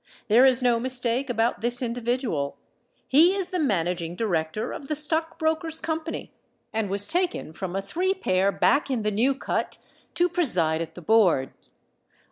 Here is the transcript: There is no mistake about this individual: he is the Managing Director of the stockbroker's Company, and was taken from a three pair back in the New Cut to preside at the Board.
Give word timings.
There 0.29 0.45
is 0.45 0.63
no 0.63 0.79
mistake 0.79 1.29
about 1.29 1.61
this 1.61 1.79
individual: 1.79 2.57
he 3.07 3.35
is 3.35 3.49
the 3.49 3.59
Managing 3.59 4.15
Director 4.15 4.71
of 4.71 4.87
the 4.87 4.95
stockbroker's 4.95 5.77
Company, 5.77 6.33
and 6.73 6.89
was 6.89 7.07
taken 7.07 7.53
from 7.53 7.75
a 7.75 7.83
three 7.83 8.15
pair 8.15 8.51
back 8.51 8.89
in 8.89 9.03
the 9.03 9.11
New 9.11 9.35
Cut 9.35 9.77
to 10.15 10.27
preside 10.27 10.81
at 10.81 10.95
the 10.95 11.03
Board. 11.03 11.53